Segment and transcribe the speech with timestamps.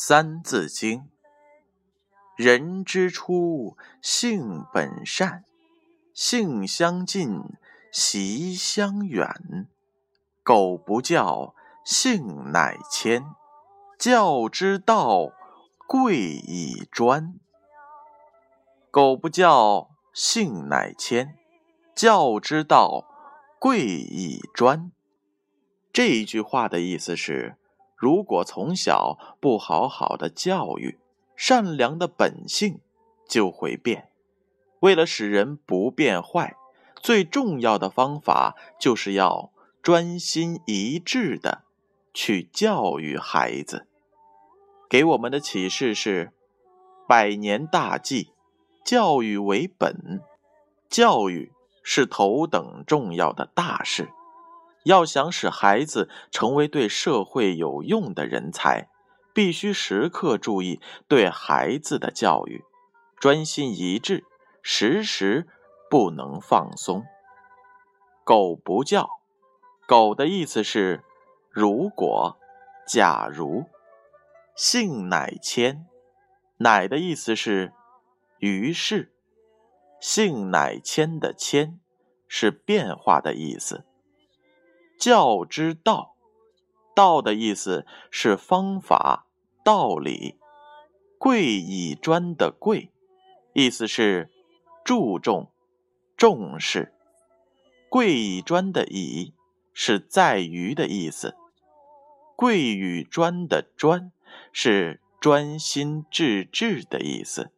[0.00, 1.08] 三字经：
[2.36, 5.44] 人之初，性本善，
[6.14, 7.42] 性相近，
[7.90, 9.66] 习相远。
[10.44, 11.52] 苟不教，
[11.84, 13.24] 性乃迁。
[13.98, 15.32] 教之道，
[15.88, 17.34] 贵以专。
[18.92, 21.36] 苟不教，性乃迁。
[21.96, 23.04] 教之道，
[23.58, 24.92] 贵以专。
[25.92, 27.56] 这一句话的意思是。
[27.98, 31.00] 如果从小不好好的教育，
[31.34, 32.78] 善良的本性
[33.28, 34.08] 就会变。
[34.80, 36.54] 为了使人不变坏，
[37.02, 39.50] 最重要的方法就是要
[39.82, 41.64] 专心一致的
[42.14, 43.88] 去教育孩子。
[44.88, 46.32] 给我们的启示是：
[47.08, 48.30] 百年大计，
[48.84, 50.22] 教育为本，
[50.88, 51.50] 教育
[51.82, 54.10] 是头等重要的大事。
[54.84, 58.88] 要想使孩子成为对社会有用的人才，
[59.34, 62.64] 必须时刻注意对孩子的教育，
[63.18, 64.24] 专心一致，
[64.62, 65.46] 时时
[65.90, 67.04] 不能放松。
[68.24, 69.08] 苟不教，
[69.86, 71.02] 苟的意思是
[71.50, 72.38] 如果、
[72.86, 73.66] 假如；
[74.54, 75.86] 性乃迁，
[76.58, 77.72] 乃的意思是
[78.38, 79.10] 于是；
[80.00, 81.80] 性乃迁的迁
[82.28, 83.84] 是变化的意思。
[84.98, 86.16] 教之道，
[86.94, 89.26] 道的意思是方法、
[89.64, 90.36] 道理。
[91.16, 92.92] 贵以专的贵，
[93.52, 94.30] 意思是
[94.84, 95.50] 注重、
[96.16, 96.94] 重视。
[97.88, 99.34] 贵以专的以
[99.72, 101.36] 是在于的意思。
[102.36, 104.12] 贵与专的专
[104.52, 107.50] 是专心致志的意思。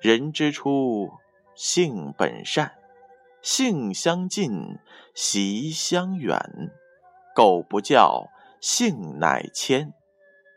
[0.00, 1.12] 人之初，
[1.54, 2.83] 性本善。
[3.44, 4.78] 性相近，
[5.14, 6.40] 习相远。
[7.34, 9.92] 苟不教，性乃迁。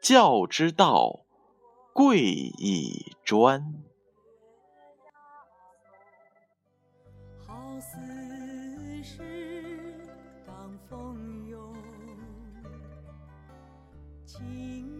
[0.00, 1.24] 教之道，
[1.92, 3.74] 贵以专。
[7.44, 7.98] 好似
[9.02, 9.20] 是
[10.46, 11.74] 当风涌，
[14.24, 14.95] 情。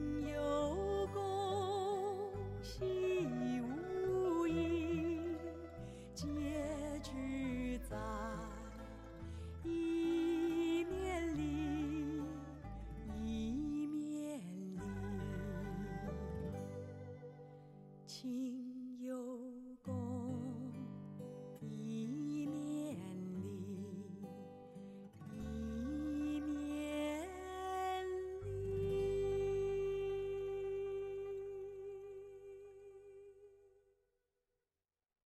[18.27, 18.66] king.